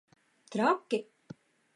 [0.51, 0.99] Traki.